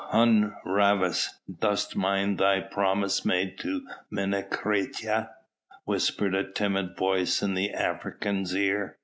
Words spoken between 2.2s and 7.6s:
thy promise made to Menecreta?" whispered a timid voice in